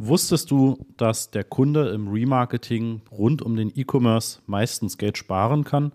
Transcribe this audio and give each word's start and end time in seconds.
Wusstest 0.00 0.52
du, 0.52 0.86
dass 0.96 1.32
der 1.32 1.42
Kunde 1.42 1.88
im 1.88 2.06
Remarketing 2.06 3.02
rund 3.10 3.42
um 3.42 3.56
den 3.56 3.72
E-Commerce 3.74 4.40
meistens 4.46 4.96
Geld 4.96 5.18
sparen 5.18 5.64
kann 5.64 5.92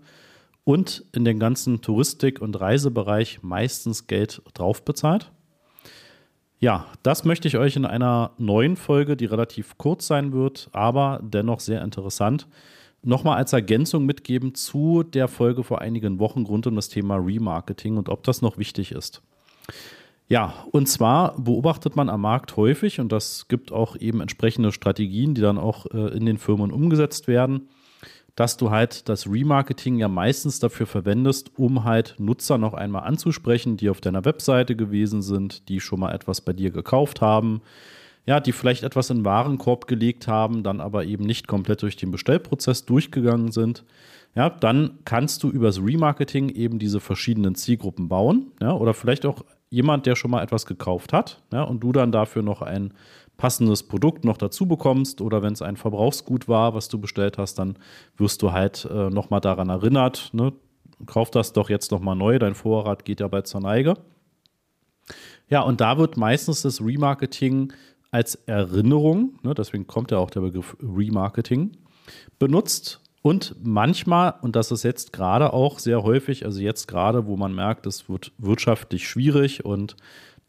und 0.62 1.04
in 1.12 1.24
den 1.24 1.38
ganzen 1.38 1.80
Touristik- 1.80 2.42
und 2.42 2.60
Reisebereich 2.60 3.42
meistens 3.42 4.06
Geld 4.06 4.42
drauf 4.52 4.84
bezahlt? 4.84 5.32
Ja, 6.58 6.86
das 7.02 7.24
möchte 7.24 7.48
ich 7.48 7.56
euch 7.56 7.76
in 7.76 7.86
einer 7.86 8.32
neuen 8.36 8.76
Folge, 8.76 9.16
die 9.16 9.24
relativ 9.24 9.78
kurz 9.78 10.06
sein 10.06 10.32
wird, 10.32 10.68
aber 10.72 11.20
dennoch 11.22 11.60
sehr 11.60 11.80
interessant, 11.82 12.46
nochmal 13.02 13.38
als 13.38 13.54
Ergänzung 13.54 14.04
mitgeben 14.04 14.54
zu 14.54 15.02
der 15.02 15.28
Folge 15.28 15.64
vor 15.64 15.80
einigen 15.80 16.18
Wochen 16.18 16.44
rund 16.44 16.66
um 16.66 16.76
das 16.76 16.90
Thema 16.90 17.16
Remarketing 17.16 17.96
und 17.96 18.10
ob 18.10 18.22
das 18.22 18.42
noch 18.42 18.58
wichtig 18.58 18.92
ist. 18.92 19.22
Ja, 20.28 20.54
und 20.70 20.88
zwar 20.88 21.38
beobachtet 21.38 21.96
man 21.96 22.08
am 22.08 22.22
Markt 22.22 22.56
häufig, 22.56 22.98
und 22.98 23.12
das 23.12 23.46
gibt 23.48 23.72
auch 23.72 23.96
eben 23.96 24.20
entsprechende 24.20 24.72
Strategien, 24.72 25.34
die 25.34 25.42
dann 25.42 25.58
auch 25.58 25.86
äh, 25.86 26.16
in 26.16 26.24
den 26.24 26.38
Firmen 26.38 26.72
umgesetzt 26.72 27.28
werden, 27.28 27.68
dass 28.34 28.56
du 28.56 28.70
halt 28.70 29.08
das 29.08 29.30
Remarketing 29.30 29.98
ja 29.98 30.08
meistens 30.08 30.58
dafür 30.58 30.86
verwendest, 30.86 31.52
um 31.58 31.84
halt 31.84 32.16
Nutzer 32.18 32.58
noch 32.58 32.74
einmal 32.74 33.04
anzusprechen, 33.04 33.76
die 33.76 33.90
auf 33.90 34.00
deiner 34.00 34.24
Webseite 34.24 34.74
gewesen 34.76 35.22
sind, 35.22 35.68
die 35.68 35.78
schon 35.78 36.00
mal 36.00 36.12
etwas 36.12 36.40
bei 36.40 36.52
dir 36.52 36.70
gekauft 36.70 37.20
haben, 37.20 37.60
ja, 38.26 38.40
die 38.40 38.52
vielleicht 38.52 38.82
etwas 38.82 39.10
in 39.10 39.24
Warenkorb 39.24 39.86
gelegt 39.86 40.26
haben, 40.26 40.62
dann 40.62 40.80
aber 40.80 41.04
eben 41.04 41.24
nicht 41.24 41.46
komplett 41.46 41.82
durch 41.82 41.96
den 41.96 42.10
Bestellprozess 42.10 42.86
durchgegangen 42.86 43.52
sind. 43.52 43.84
Ja, 44.34 44.50
dann 44.50 44.98
kannst 45.04 45.42
du 45.42 45.50
übers 45.50 45.78
Remarketing 45.80 46.48
eben 46.48 46.78
diese 46.78 46.98
verschiedenen 46.98 47.54
Zielgruppen 47.54 48.08
bauen, 48.08 48.52
ja, 48.60 48.72
oder 48.72 48.94
vielleicht 48.94 49.26
auch 49.26 49.44
jemand, 49.74 50.06
der 50.06 50.16
schon 50.16 50.30
mal 50.30 50.42
etwas 50.42 50.66
gekauft 50.66 51.12
hat, 51.12 51.42
ja, 51.52 51.62
und 51.62 51.80
du 51.80 51.92
dann 51.92 52.12
dafür 52.12 52.42
noch 52.42 52.62
ein 52.62 52.94
passendes 53.36 53.82
Produkt 53.82 54.24
noch 54.24 54.36
dazu 54.36 54.66
bekommst 54.66 55.20
oder 55.20 55.42
wenn 55.42 55.52
es 55.52 55.62
ein 55.62 55.76
Verbrauchsgut 55.76 56.46
war, 56.48 56.74
was 56.74 56.88
du 56.88 57.00
bestellt 57.00 57.36
hast, 57.36 57.58
dann 57.58 57.76
wirst 58.16 58.42
du 58.42 58.52
halt 58.52 58.88
äh, 58.90 59.10
noch 59.10 59.30
mal 59.30 59.40
daran 59.40 59.70
erinnert, 59.70 60.30
ne? 60.32 60.52
kauf 61.06 61.30
das 61.30 61.52
doch 61.52 61.68
jetzt 61.68 61.90
noch 61.90 62.00
mal 62.00 62.14
neu, 62.14 62.38
dein 62.38 62.54
Vorrat 62.54 63.04
geht 63.04 63.20
ja 63.20 63.28
bald 63.28 63.48
zur 63.48 63.60
Neige. 63.60 63.94
Ja, 65.48 65.62
und 65.62 65.80
da 65.80 65.98
wird 65.98 66.16
meistens 66.16 66.62
das 66.62 66.80
Remarketing 66.80 67.72
als 68.12 68.36
Erinnerung, 68.46 69.40
ne, 69.42 69.54
deswegen 69.54 69.88
kommt 69.88 70.12
ja 70.12 70.18
auch 70.18 70.30
der 70.30 70.40
Begriff 70.40 70.76
Remarketing, 70.80 71.76
benutzt. 72.38 73.00
Und 73.26 73.56
manchmal, 73.62 74.34
und 74.42 74.54
das 74.54 74.70
ist 74.70 74.82
jetzt 74.82 75.14
gerade 75.14 75.54
auch 75.54 75.78
sehr 75.78 76.02
häufig, 76.02 76.44
also 76.44 76.60
jetzt 76.60 76.86
gerade, 76.86 77.24
wo 77.24 77.38
man 77.38 77.54
merkt, 77.54 77.86
es 77.86 78.06
wird 78.06 78.32
wirtschaftlich 78.36 79.08
schwierig 79.08 79.64
und 79.64 79.96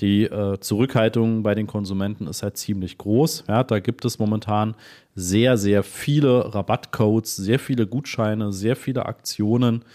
die 0.02 0.26
äh, 0.26 0.60
Zurückhaltung 0.60 1.42
bei 1.42 1.56
den 1.56 1.68
Konsumenten 1.68 2.28
ist 2.28 2.44
halt 2.44 2.58
ziemlich 2.58 2.98
groß. 2.98 3.46
Ja, 3.48 3.64
da 3.64 3.80
gibt 3.80 4.04
es 4.04 4.20
momentan 4.20 4.76
sehr, 5.14 5.56
sehr 5.56 5.84
viele 5.84 6.54
Rabattcodes, 6.54 7.38
sehr 7.38 7.60
viele 7.60 7.88
Gutscheine, 7.88 8.52
sehr 8.52 8.76
viele 8.76 9.06
Aktionen. 9.06 9.86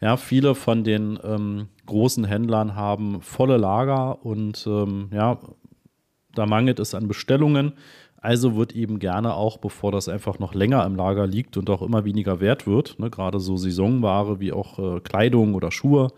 Ja, 0.00 0.16
viele 0.16 0.54
von 0.54 0.84
den 0.84 1.18
ähm, 1.22 1.68
großen 1.84 2.24
Händlern 2.24 2.74
haben 2.74 3.20
volle 3.20 3.58
Lager 3.58 4.24
und 4.24 4.66
ähm, 4.66 5.10
ja, 5.12 5.38
da 6.34 6.46
mangelt 6.46 6.80
es 6.80 6.94
an 6.94 7.08
Bestellungen. 7.08 7.74
Also 8.22 8.54
wird 8.54 8.74
eben 8.74 9.00
gerne 9.00 9.34
auch, 9.34 9.58
bevor 9.58 9.90
das 9.90 10.08
einfach 10.08 10.38
noch 10.38 10.54
länger 10.54 10.86
im 10.86 10.94
Lager 10.94 11.26
liegt 11.26 11.56
und 11.56 11.68
auch 11.68 11.82
immer 11.82 12.04
weniger 12.04 12.40
wert 12.40 12.68
wird, 12.68 12.98
ne, 13.00 13.10
gerade 13.10 13.40
so 13.40 13.56
Saisonware 13.56 14.38
wie 14.38 14.52
auch 14.52 14.78
äh, 14.78 15.00
Kleidung 15.00 15.54
oder 15.54 15.72
Schuhe, 15.72 16.12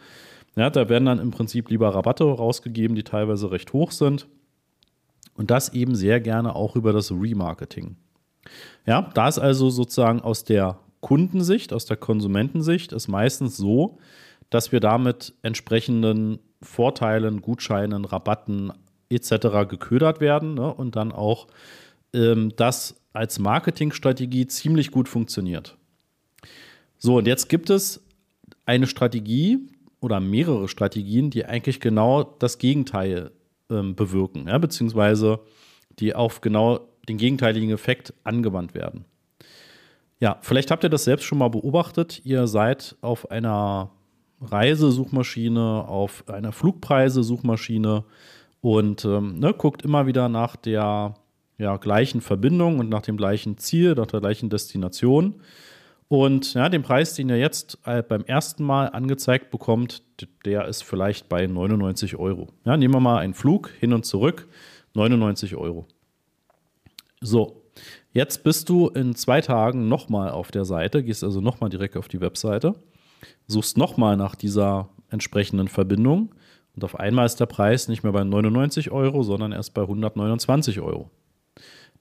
ja, 0.55 0.69
da 0.69 0.88
werden 0.88 1.06
dann 1.06 1.19
im 1.19 1.30
Prinzip 1.30 1.70
lieber 1.70 1.94
Rabatte 1.94 2.24
rausgegeben, 2.24 2.94
die 2.94 3.02
teilweise 3.05 3.50
recht 3.50 3.72
hoch 3.72 3.91
sind. 3.91 4.28
Und 5.34 5.50
das 5.50 5.72
eben 5.72 5.96
sehr 5.96 6.20
gerne 6.20 6.55
auch 6.55 6.77
über 6.77 6.92
das 6.92 7.11
Remarketing. 7.11 7.96
Ja, 8.86 9.11
da 9.14 9.27
ist 9.27 9.39
also 9.39 9.70
sozusagen 9.70 10.20
aus 10.20 10.44
der 10.44 10.78
Kundensicht, 11.00 11.72
aus 11.72 11.86
der 11.86 11.96
Konsumentensicht, 11.96 12.92
ist 12.92 13.08
meistens 13.08 13.56
so, 13.56 13.98
dass 14.51 14.70
wir 14.70 14.80
damit 14.80 15.33
entsprechenden 15.42 16.39
Vorteilen, 16.62 17.40
Gutscheinen, 17.40 18.05
Rabatten 18.05 18.73
etc. 19.08 19.68
geködert 19.68 20.20
werden 20.20 20.55
ne, 20.55 20.73
und 20.73 20.96
dann 20.96 21.11
auch 21.11 21.48
ähm, 22.14 22.52
das 22.57 22.97
als 23.13 23.39
Marketingstrategie 23.39 24.47
ziemlich 24.47 24.91
gut 24.91 25.08
funktioniert. 25.08 25.77
So, 26.98 27.19
und 27.19 27.27
jetzt 27.27 27.48
gibt 27.48 27.70
es 27.70 28.02
eine 28.64 28.86
Strategie 28.86 29.58
oder 30.01 30.20
mehrere 30.20 30.69
Strategien, 30.69 31.30
die 31.30 31.45
eigentlich 31.45 31.80
genau 31.80 32.23
das 32.23 32.58
Gegenteil 32.58 33.30
ähm, 33.70 33.95
bewirken, 33.95 34.47
ja, 34.48 34.58
beziehungsweise 34.58 35.41
die 35.98 36.14
auf 36.14 36.41
genau 36.41 36.89
den 37.08 37.19
gegenteiligen 37.19 37.70
Effekt 37.70 38.14
angewandt 38.25 38.75
werden. 38.75 39.05
Ja, 40.20 40.39
vielleicht 40.41 40.70
habt 40.70 40.85
ihr 40.85 40.91
das 40.91 41.05
selbst 41.05 41.25
schon 41.25 41.39
mal 41.39 41.48
beobachtet. 41.48 42.23
Ihr 42.25 42.46
seid 42.46 42.96
auf 43.01 43.31
einer 43.31 43.91
Reisesuchmaschine, 44.41 45.86
auf 45.86 46.29
einer 46.29 46.52
Flugpreise-Suchmaschine 46.52 48.05
und 48.61 49.05
ähm, 49.05 49.39
ne, 49.39 49.52
guckt 49.52 49.83
immer 49.83 50.07
wieder 50.07 50.29
nach 50.29 50.57
der 50.57 51.14
ja, 51.58 51.76
gleichen 51.76 52.20
Verbindung 52.20 52.78
und 52.78 52.88
nach 52.88 53.02
dem 53.02 53.16
gleichen 53.16 53.58
Ziel, 53.58 53.94
nach 53.94 54.06
der 54.06 54.20
gleichen 54.20 54.50
Destination. 54.50 55.40
Und 56.08 56.54
ja, 56.54 56.68
den 56.68 56.82
Preis, 56.82 57.14
den 57.14 57.28
ihr 57.28 57.38
jetzt 57.38 57.78
äh, 57.84 58.02
beim 58.02 58.24
ersten 58.24 58.62
Mal 58.64 58.86
angezeigt 58.86 59.50
bekommt, 59.50 60.02
der 60.44 60.66
ist 60.66 60.82
vielleicht 60.82 61.28
bei 61.28 61.46
99 61.46 62.16
Euro. 62.16 62.48
Ja, 62.64 62.76
nehmen 62.76 62.94
wir 62.94 63.00
mal 63.00 63.18
einen 63.18 63.34
Flug 63.34 63.70
hin 63.80 63.92
und 63.92 64.04
zurück, 64.04 64.46
99 64.94 65.56
Euro. 65.56 65.86
So, 67.20 67.62
jetzt 68.12 68.44
bist 68.44 68.68
du 68.68 68.88
in 68.88 69.14
zwei 69.14 69.40
Tagen 69.40 69.88
nochmal 69.88 70.30
auf 70.30 70.50
der 70.50 70.64
Seite, 70.64 71.02
gehst 71.02 71.24
also 71.24 71.40
nochmal 71.40 71.70
direkt 71.70 71.96
auf 71.96 72.08
die 72.08 72.20
Webseite, 72.20 72.74
suchst 73.46 73.78
nochmal 73.78 74.16
nach 74.16 74.34
dieser 74.34 74.90
entsprechenden 75.08 75.68
Verbindung 75.68 76.34
und 76.76 76.84
auf 76.84 76.98
einmal 76.98 77.26
ist 77.26 77.40
der 77.40 77.46
Preis 77.46 77.88
nicht 77.88 78.02
mehr 78.02 78.12
bei 78.12 78.24
99 78.24 78.90
Euro, 78.90 79.22
sondern 79.22 79.52
erst 79.52 79.74
bei 79.74 79.82
129 79.82 80.80
Euro. 80.80 81.10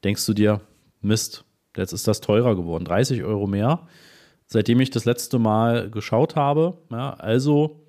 Denkst 0.03 0.25
du 0.25 0.33
dir, 0.33 0.61
Mist, 1.01 1.45
Jetzt 1.77 1.93
ist 1.93 2.07
das 2.07 2.21
teurer 2.21 2.55
geworden, 2.55 2.85
30 2.85 3.23
Euro 3.23 3.47
mehr, 3.47 3.87
seitdem 4.45 4.79
ich 4.79 4.91
das 4.91 5.05
letzte 5.05 5.39
Mal 5.39 5.89
geschaut 5.89 6.35
habe. 6.35 6.77
Ja, 6.91 7.13
also 7.13 7.79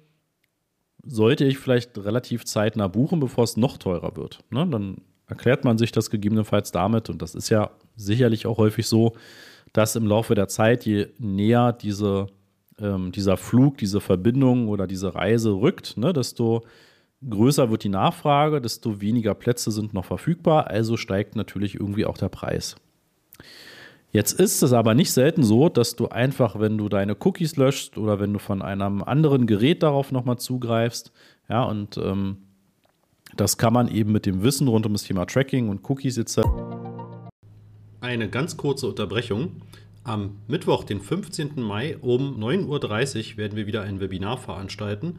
sollte 1.04 1.44
ich 1.44 1.58
vielleicht 1.58 1.98
relativ 1.98 2.44
zeitnah 2.44 2.88
buchen, 2.88 3.20
bevor 3.20 3.44
es 3.44 3.56
noch 3.56 3.76
teurer 3.76 4.16
wird. 4.16 4.40
Ne? 4.50 4.66
Dann 4.66 5.02
erklärt 5.26 5.64
man 5.64 5.76
sich 5.76 5.92
das 5.92 6.08
gegebenenfalls 6.08 6.72
damit, 6.72 7.10
und 7.10 7.20
das 7.20 7.34
ist 7.34 7.50
ja 7.50 7.70
sicherlich 7.96 8.46
auch 8.46 8.56
häufig 8.56 8.86
so, 8.86 9.12
dass 9.74 9.96
im 9.96 10.06
Laufe 10.06 10.34
der 10.34 10.48
Zeit, 10.48 10.86
je 10.86 11.08
näher 11.18 11.72
diese, 11.72 12.28
ähm, 12.78 13.12
dieser 13.12 13.36
Flug, 13.36 13.76
diese 13.78 14.00
Verbindung 14.00 14.68
oder 14.68 14.86
diese 14.86 15.14
Reise 15.14 15.50
rückt, 15.50 15.96
ne, 15.98 16.12
desto 16.12 16.62
größer 17.28 17.70
wird 17.70 17.84
die 17.84 17.88
Nachfrage, 17.88 18.60
desto 18.60 19.00
weniger 19.00 19.34
Plätze 19.34 19.70
sind 19.70 19.94
noch 19.94 20.04
verfügbar, 20.04 20.68
also 20.68 20.96
steigt 20.96 21.36
natürlich 21.36 21.74
irgendwie 21.74 22.06
auch 22.06 22.18
der 22.18 22.28
Preis. 22.28 22.76
Jetzt 24.10 24.38
ist 24.38 24.62
es 24.62 24.72
aber 24.72 24.94
nicht 24.94 25.12
selten 25.12 25.42
so, 25.42 25.68
dass 25.68 25.96
du 25.96 26.08
einfach, 26.08 26.60
wenn 26.60 26.78
du 26.78 26.88
deine 26.88 27.16
Cookies 27.18 27.56
löscht 27.56 27.98
oder 27.98 28.20
wenn 28.20 28.32
du 28.32 28.38
von 28.38 28.62
einem 28.62 29.02
anderen 29.02 29.46
Gerät 29.46 29.82
darauf 29.82 30.12
nochmal 30.12 30.38
zugreifst, 30.38 31.10
ja, 31.48 31.64
und 31.64 31.96
ähm, 31.98 32.38
das 33.36 33.58
kann 33.58 33.72
man 33.72 33.88
eben 33.88 34.12
mit 34.12 34.26
dem 34.26 34.42
Wissen 34.42 34.68
rund 34.68 34.86
um 34.86 34.92
das 34.92 35.02
Thema 35.02 35.26
Tracking 35.26 35.68
und 35.68 35.88
Cookies 35.90 36.16
etc. 36.16 36.42
Eine 38.00 38.28
ganz 38.30 38.56
kurze 38.56 38.86
Unterbrechung. 38.86 39.62
Am 40.04 40.36
Mittwoch, 40.46 40.84
den 40.84 41.00
15. 41.00 41.60
Mai 41.60 41.96
um 41.96 42.38
9.30 42.38 43.32
Uhr 43.32 43.36
werden 43.38 43.56
wir 43.56 43.66
wieder 43.66 43.82
ein 43.82 44.00
Webinar 44.00 44.36
veranstalten 44.36 45.18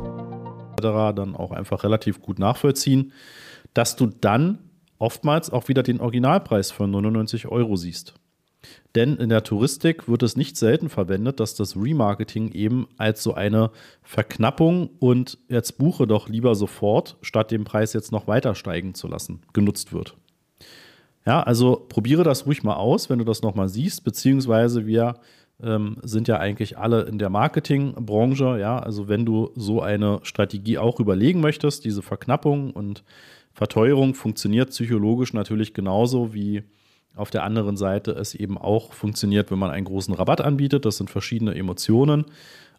Dann 0.81 1.35
auch 1.35 1.51
einfach 1.51 1.83
relativ 1.83 2.21
gut 2.21 2.39
nachvollziehen, 2.39 3.13
dass 3.73 3.95
du 3.95 4.07
dann 4.07 4.59
oftmals 4.99 5.49
auch 5.49 5.67
wieder 5.67 5.83
den 5.83 5.99
Originalpreis 5.99 6.71
von 6.71 6.91
99 6.91 7.47
Euro 7.47 7.75
siehst. 7.75 8.13
Denn 8.93 9.15
in 9.17 9.29
der 9.29 9.43
Touristik 9.43 10.07
wird 10.07 10.21
es 10.21 10.35
nicht 10.35 10.57
selten 10.57 10.89
verwendet, 10.89 11.39
dass 11.39 11.55
das 11.55 11.75
Remarketing 11.75 12.51
eben 12.51 12.87
als 12.97 13.23
so 13.23 13.33
eine 13.33 13.71
Verknappung 14.03 14.89
und 14.99 15.37
jetzt 15.47 15.77
buche 15.77 16.05
doch 16.05 16.27
lieber 16.27 16.55
sofort, 16.55 17.17
statt 17.21 17.51
den 17.51 17.63
Preis 17.63 17.93
jetzt 17.93 18.11
noch 18.11 18.27
weiter 18.27 18.53
steigen 18.53 18.93
zu 18.93 19.07
lassen, 19.07 19.41
genutzt 19.53 19.93
wird. 19.93 20.17
Ja, 21.25 21.41
also 21.41 21.85
probiere 21.87 22.23
das 22.23 22.45
ruhig 22.45 22.63
mal 22.63 22.75
aus, 22.75 23.09
wenn 23.09 23.19
du 23.19 23.25
das 23.25 23.41
nochmal 23.41 23.69
siehst, 23.69 24.03
beziehungsweise 24.03 24.85
wir 24.85 25.15
ähm, 25.63 25.97
sind 26.01 26.27
ja 26.27 26.37
eigentlich 26.37 26.77
alle 26.77 27.03
in 27.03 27.19
der 27.19 27.29
Marketingbranche. 27.29 28.59
Ja, 28.59 28.79
also 28.79 29.07
wenn 29.07 29.25
du 29.25 29.51
so 29.55 29.81
eine 29.81 30.19
Strategie 30.23 30.77
auch 30.77 30.99
überlegen 30.99 31.41
möchtest, 31.41 31.85
diese 31.85 32.01
Verknappung 32.01 32.71
und 32.71 33.03
Verteuerung 33.53 34.13
funktioniert 34.13 34.69
psychologisch 34.69 35.33
natürlich 35.33 35.73
genauso 35.73 36.33
wie 36.33 36.63
auf 37.15 37.29
der 37.29 37.43
anderen 37.43 37.75
Seite 37.75 38.11
es 38.11 38.33
eben 38.33 38.57
auch 38.57 38.93
funktioniert, 38.93 39.51
wenn 39.51 39.59
man 39.59 39.71
einen 39.71 39.85
großen 39.85 40.13
Rabatt 40.13 40.41
anbietet. 40.41 40.85
Das 40.85 40.97
sind 40.97 41.09
verschiedene 41.09 41.53
Emotionen, 41.55 42.25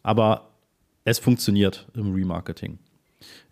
aber 0.02 0.48
es 1.04 1.18
funktioniert 1.18 1.86
im 1.94 2.14
Remarketing. 2.14 2.78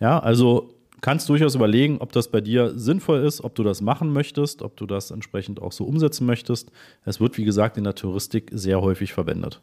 Ja, 0.00 0.18
also 0.18 0.74
kannst 1.00 1.28
durchaus 1.28 1.54
überlegen, 1.54 1.98
ob 1.98 2.12
das 2.12 2.28
bei 2.28 2.40
dir 2.40 2.78
sinnvoll 2.78 3.20
ist, 3.20 3.42
ob 3.42 3.54
du 3.54 3.62
das 3.62 3.80
machen 3.80 4.12
möchtest, 4.12 4.62
ob 4.62 4.76
du 4.76 4.86
das 4.86 5.10
entsprechend 5.10 5.60
auch 5.60 5.72
so 5.72 5.84
umsetzen 5.84 6.26
möchtest. 6.26 6.70
Es 7.04 7.20
wird, 7.20 7.38
wie 7.38 7.44
gesagt, 7.44 7.76
in 7.76 7.84
der 7.84 7.94
Touristik 7.94 8.50
sehr 8.52 8.80
häufig 8.80 9.12
verwendet. 9.12 9.60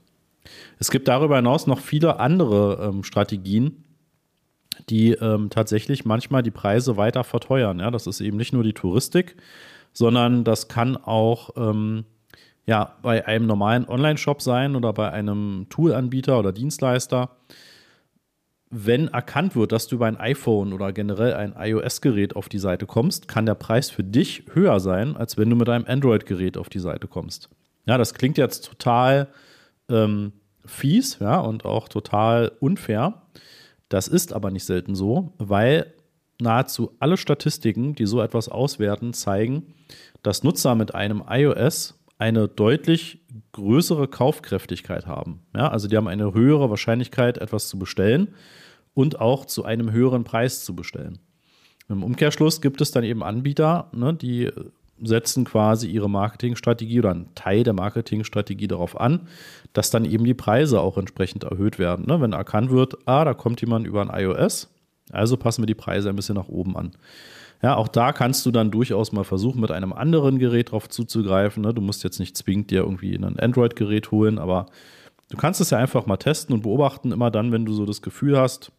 Es 0.80 0.92
gibt 0.92 1.07
darüber 1.07 1.36
hinaus 1.36 1.68
noch 1.68 1.80
viele 1.80 2.19
andere 2.19 2.89
ähm, 2.89 3.04
Strategien, 3.04 3.84
die 4.89 5.12
ähm, 5.12 5.50
tatsächlich 5.50 6.06
manchmal 6.06 6.44
die 6.44 6.51
Preise 6.51 6.98
weiter 6.98 7.24
verteuern. 7.24 7.80
Ja, 7.80 7.92
das 7.92 8.07
ist 8.07 8.22
eben 8.22 8.38
nicht 8.38 8.54
nur 8.54 8.63
die 8.63 8.74
Touristik, 8.74 9.36
sondern 9.94 10.44
das 10.44 10.68
kann 10.68 10.95
auch 10.98 11.50
ähm, 11.57 12.06
ja, 12.66 12.98
bei 13.01 13.25
einem 13.25 13.48
normalen 13.48 13.88
Online-Shop 13.88 14.42
sein 14.42 14.75
oder 14.75 14.94
bei 14.94 15.12
einem 15.12 15.68
Toolanbieter 15.69 16.38
oder 16.38 16.51
Dienstleister. 16.51 17.30
Wenn 18.69 19.07
erkannt 19.07 19.55
wird, 19.55 19.71
dass 19.71 19.87
du 19.87 19.95
über 19.95 20.07
ein 20.07 20.19
iPhone 20.19 20.73
oder 20.73 20.91
generell 20.91 21.33
ein 21.33 21.55
iOS-Gerät 21.57 22.35
auf 22.35 22.49
die 22.49 22.59
Seite 22.59 22.85
kommst, 22.85 23.27
kann 23.27 23.45
der 23.45 23.55
Preis 23.55 23.89
für 23.89 24.03
dich 24.03 24.43
höher 24.53 24.79
sein, 24.79 25.15
als 25.15 25.37
wenn 25.37 25.49
du 25.49 25.55
mit 25.55 25.69
einem 25.69 25.85
Android-Gerät 25.87 26.57
auf 26.57 26.67
die 26.67 26.79
Seite 26.79 27.07
kommst. 27.07 27.49
Ja, 27.85 27.97
das 27.97 28.13
klingt 28.13 28.37
jetzt 28.37 28.65
total 28.65 29.29
ähm, 29.89 30.33
fies, 30.65 31.19
ja, 31.19 31.39
und 31.39 31.63
auch 31.63 31.87
total 31.87 32.51
unfair. 32.59 33.21
Das 33.89 34.09
ist 34.09 34.33
aber 34.33 34.51
nicht 34.51 34.65
selten 34.65 34.95
so, 34.95 35.33
weil 35.37 35.93
nahezu 36.39 36.91
alle 36.99 37.17
Statistiken, 37.17 37.95
die 37.95 38.05
so 38.05 38.21
etwas 38.21 38.49
auswerten, 38.49 39.13
zeigen, 39.13 39.73
dass 40.23 40.43
Nutzer 40.43 40.75
mit 40.75 40.93
einem 40.93 41.23
iOS 41.29 41.97
eine 42.17 42.47
deutlich 42.47 43.19
größere 43.57 44.07
Kaufkräftigkeit 44.07 45.07
haben. 45.07 45.42
Ja, 45.56 45.68
also 45.68 45.88
die 45.88 45.98
haben 45.98 46.07
eine 46.07 46.33
höhere 46.33 46.69
Wahrscheinlichkeit, 46.69 47.39
etwas 47.39 47.68
zu 47.68 47.77
bestellen 47.77 48.36
und 48.94 49.19
auch 49.19 49.45
zu 49.45 49.65
einem 49.65 49.92
höheren 49.92 50.24
Preis 50.24 50.63
zu 50.63 50.75
bestellen. 50.75 51.19
Im 51.89 52.04
Umkehrschluss 52.04 52.62
gibt 52.62 52.81
es 52.81 52.92
dann 52.92 53.04
eben 53.04 53.24
Anbieter, 53.24 53.89
ne, 53.94 54.13
die 54.13 54.51
setzen 55.01 55.45
quasi 55.45 55.88
ihre 55.88 56.09
Marketingstrategie 56.09 57.00
oder 57.00 57.12
einen 57.12 57.33
Teil 57.36 57.63
der 57.63 57.74
Marketingstrategie 57.74 58.68
darauf 58.68 59.00
an, 59.00 59.27
dass 59.74 59.89
dann 59.89 60.06
eben 60.06 60.25
die 60.25 60.33
Preise 60.33 60.81
auch 60.81 60.98
entsprechend 60.98 61.44
erhöht 61.44 61.77
werden. 61.77 62.06
Ne? 62.07 62.19
Wenn 62.19 62.33
erkannt 62.33 62.71
wird, 62.71 62.98
ah, 63.06 63.24
da 63.24 63.33
kommt 63.33 63.62
jemand 63.62 63.86
über 63.86 64.01
ein 64.01 64.10
iOS, 64.10 64.69
also 65.12 65.38
passen 65.38 65.62
wir 65.62 65.68
die 65.68 65.75
Preise 65.75 66.10
ein 66.10 66.15
bisschen 66.15 66.36
nach 66.36 66.48
oben 66.48 66.75
an. 66.75 66.92
Ja, 67.62 67.75
auch 67.75 67.88
da 67.88 68.12
kannst 68.12 68.45
du 68.45 68.51
dann 68.51 68.69
durchaus 68.69 69.12
mal 69.12 69.24
versuchen, 69.24 69.62
mit 69.62 69.71
einem 69.71 69.94
anderen 69.94 70.38
Gerät 70.38 70.71
drauf 70.71 70.89
zuzugreifen. 70.89 71.63
Ne? 71.63 71.74
Du 71.74 71.81
musst 71.81 72.04
jetzt 72.04 72.19
nicht 72.19 72.38
zwingend 72.38 72.69
dir 72.69 72.81
irgendwie 72.81 73.15
ein 73.15 73.39
Android-Gerät 73.39 74.12
holen, 74.12 74.38
aber 74.38 74.68
du 75.30 75.38
kannst 75.38 75.59
es 75.59 75.71
ja 75.71 75.77
einfach 75.77 76.06
mal 76.06 76.18
testen 76.18 76.54
und 76.54 76.62
beobachten, 76.62 77.12
immer 77.12 77.31
dann, 77.31 77.51
wenn 77.51 77.65
du 77.65 77.74
so 77.74 77.86
das 77.86 78.01
Gefühl 78.01 78.38
hast, 78.38 78.71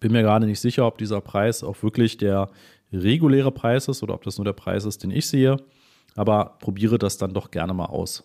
bin 0.00 0.12
mir 0.12 0.22
gerade 0.22 0.46
nicht 0.46 0.60
sicher, 0.60 0.86
ob 0.86 0.98
dieser 0.98 1.20
Preis 1.20 1.62
auch 1.62 1.82
wirklich 1.82 2.18
der 2.18 2.50
reguläre 2.92 3.52
Preis 3.52 3.88
ist 3.88 4.02
oder 4.02 4.14
ob 4.14 4.24
das 4.24 4.38
nur 4.38 4.44
der 4.44 4.52
Preis 4.52 4.84
ist, 4.84 5.02
den 5.02 5.10
ich 5.10 5.28
sehe. 5.28 5.56
Aber 6.16 6.56
probiere 6.58 6.98
das 6.98 7.18
dann 7.18 7.32
doch 7.32 7.50
gerne 7.50 7.74
mal 7.74 7.86
aus. 7.86 8.24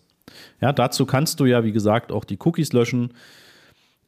Ja, 0.60 0.72
dazu 0.72 1.06
kannst 1.06 1.38
du 1.38 1.44
ja, 1.44 1.64
wie 1.64 1.72
gesagt, 1.72 2.10
auch 2.10 2.24
die 2.24 2.38
Cookies 2.42 2.72
löschen. 2.72 3.12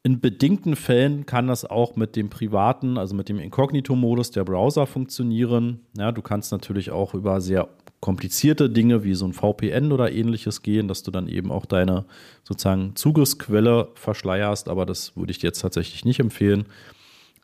In 0.07 0.21
bedingten 0.21 0.77
Fällen 0.77 1.27
kann 1.27 1.49
das 1.49 1.65
auch 1.65 1.97
mit 1.97 2.15
dem 2.15 2.31
privaten, 2.31 2.97
also 2.97 3.13
mit 3.17 3.29
dem 3.29 3.41
Inkognito-Modus 3.41 4.31
der 4.31 4.45
Browser 4.45 4.87
funktionieren. 4.87 5.81
Ja, 5.99 6.13
du 6.13 6.23
kannst 6.23 6.53
natürlich 6.53 6.93
auch 6.93 7.13
über 7.13 7.41
sehr 7.41 7.69
komplizierte 7.99 8.71
Dinge 8.71 9.03
wie 9.03 9.15
so 9.15 9.27
ein 9.27 9.33
VPN 9.33 9.91
oder 9.91 10.13
ähnliches 10.13 10.63
gehen, 10.63 10.87
dass 10.87 11.03
du 11.03 11.11
dann 11.11 11.27
eben 11.27 11.51
auch 11.51 11.67
deine 11.67 12.05
sozusagen 12.45 12.95
Zugriffsquelle 12.95 13.89
verschleierst, 13.97 14.69
aber 14.69 14.87
das 14.87 15.17
würde 15.17 15.33
ich 15.33 15.41
dir 15.41 15.49
jetzt 15.49 15.59
tatsächlich 15.59 16.05
nicht 16.05 16.21
empfehlen. 16.21 16.67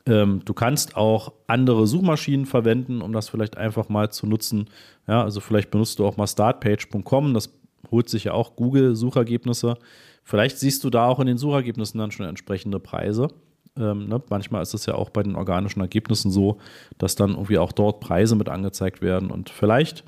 Ähm, 0.05 0.41
du 0.45 0.53
kannst 0.53 0.95
auch 0.95 1.33
andere 1.47 1.85
Suchmaschinen 1.85 2.45
verwenden, 2.45 3.01
um 3.01 3.11
das 3.11 3.27
vielleicht 3.27 3.57
einfach 3.57 3.89
mal 3.89 4.09
zu 4.09 4.25
nutzen. 4.25 4.69
Ja, 5.05 5.21
also 5.21 5.41
vielleicht 5.41 5.69
benutzt 5.69 5.99
du 5.99 6.05
auch 6.05 6.15
mal 6.15 6.27
startpage.com, 6.27 7.33
das 7.33 7.49
holt 7.93 8.09
sich 8.09 8.25
ja 8.25 8.33
auch 8.33 8.57
Google-Suchergebnisse. 8.57 9.77
Vielleicht 10.23 10.57
siehst 10.57 10.83
du 10.83 10.89
da 10.89 11.07
auch 11.07 11.19
in 11.19 11.27
den 11.27 11.37
Suchergebnissen 11.37 11.99
dann 11.99 12.11
schon 12.11 12.25
entsprechende 12.25 12.79
Preise. 12.79 13.29
Ähm, 13.77 14.07
ne? 14.07 14.21
Manchmal 14.29 14.61
ist 14.61 14.73
es 14.73 14.85
ja 14.85 14.95
auch 14.95 15.09
bei 15.09 15.23
den 15.23 15.35
organischen 15.35 15.79
Ergebnissen 15.79 16.31
so, 16.31 16.57
dass 16.97 17.15
dann 17.15 17.31
irgendwie 17.31 17.57
auch 17.57 17.71
dort 17.71 17.99
Preise 17.99 18.35
mit 18.35 18.49
angezeigt 18.49 19.01
werden. 19.01 19.31
Und 19.31 19.49
vielleicht 19.49 20.03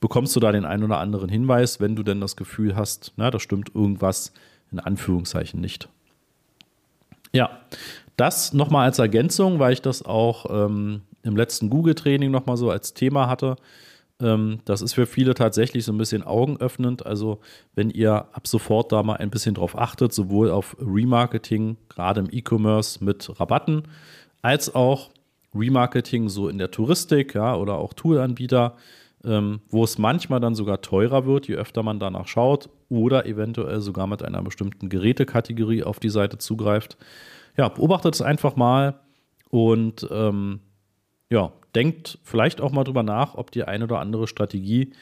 bekommst 0.00 0.34
du 0.36 0.40
da 0.40 0.52
den 0.52 0.64
einen 0.64 0.84
oder 0.84 0.98
anderen 0.98 1.28
Hinweis, 1.28 1.80
wenn 1.80 1.96
du 1.96 2.02
denn 2.02 2.20
das 2.20 2.36
Gefühl 2.36 2.76
hast, 2.76 3.12
na, 3.16 3.30
da 3.30 3.38
stimmt 3.38 3.74
irgendwas 3.74 4.32
in 4.70 4.80
Anführungszeichen 4.80 5.60
nicht. 5.60 5.88
Ja, 7.32 7.60
das 8.16 8.52
nochmal 8.52 8.86
als 8.86 8.98
Ergänzung, 8.98 9.58
weil 9.58 9.72
ich 9.72 9.82
das 9.82 10.04
auch 10.04 10.46
ähm, 10.50 11.02
im 11.22 11.36
letzten 11.36 11.70
Google-Training 11.70 12.30
nochmal 12.30 12.56
so 12.56 12.70
als 12.70 12.94
Thema 12.94 13.28
hatte. 13.28 13.56
Ähm, 14.22 14.60
das 14.64 14.80
ist 14.80 14.94
für 14.94 15.06
viele 15.06 15.34
tatsächlich 15.34 15.84
so 15.84 15.92
ein 15.92 15.98
bisschen 15.98 16.22
augenöffnend. 16.22 17.04
Also 17.04 17.40
wenn 17.74 17.90
ihr 17.90 18.12
ab 18.32 18.46
sofort 18.46 18.92
da 18.92 19.02
mal 19.02 19.16
ein 19.16 19.30
bisschen 19.30 19.54
drauf 19.54 19.76
achtet, 19.76 20.12
sowohl 20.12 20.50
auf 20.50 20.76
Remarketing, 20.80 21.76
gerade 21.88 22.20
im 22.20 22.28
E-Commerce 22.30 23.04
mit 23.04 23.28
Rabatten, 23.40 23.82
als 24.40 24.74
auch 24.74 25.10
Remarketing 25.54 26.28
so 26.28 26.48
in 26.48 26.58
der 26.58 26.70
Touristik 26.70 27.34
ja, 27.34 27.56
oder 27.56 27.74
auch 27.74 27.92
Toolanbieter, 27.92 28.76
ähm, 29.24 29.60
wo 29.68 29.84
es 29.84 29.98
manchmal 29.98 30.40
dann 30.40 30.54
sogar 30.54 30.80
teurer 30.80 31.26
wird, 31.26 31.48
je 31.48 31.56
öfter 31.56 31.82
man 31.82 31.98
danach 31.98 32.26
schaut 32.26 32.70
oder 32.88 33.26
eventuell 33.26 33.80
sogar 33.80 34.06
mit 34.06 34.22
einer 34.22 34.42
bestimmten 34.42 34.88
Gerätekategorie 34.88 35.84
auf 35.84 36.00
die 36.00 36.08
Seite 36.08 36.38
zugreift. 36.38 36.96
Ja, 37.56 37.68
beobachtet 37.68 38.14
es 38.14 38.22
einfach 38.22 38.56
mal 38.56 39.00
und 39.50 40.08
ähm, 40.10 40.60
ja, 41.32 41.50
denkt 41.74 42.18
vielleicht 42.22 42.60
auch 42.60 42.72
mal 42.72 42.84
drüber 42.84 43.02
nach, 43.02 43.34
ob 43.34 43.50
die 43.50 43.64
eine 43.64 43.84
oder 43.84 44.00
andere 44.00 44.28
Strategie 44.28 44.92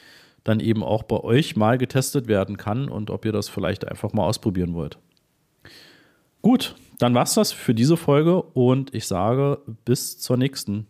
dann 0.43 0.59
eben 0.59 0.81
auch 0.81 1.03
bei 1.03 1.17
euch 1.17 1.55
mal 1.55 1.77
getestet 1.77 2.27
werden 2.27 2.57
kann 2.57 2.89
und 2.89 3.11
ob 3.11 3.25
ihr 3.25 3.33
das 3.33 3.49
vielleicht 3.49 3.87
einfach 3.87 4.13
mal 4.13 4.23
ausprobieren 4.23 4.73
wollt. 4.73 4.97
Gut, 6.41 6.75
dann 6.99 7.13
war's 7.13 7.35
das 7.35 7.51
für 7.51 7.75
diese 7.75 7.97
Folge 7.97 8.41
und 8.41 8.95
ich 8.95 9.05
sage 9.05 9.59
bis 9.85 10.17
zur 10.17 10.37
nächsten. 10.37 10.87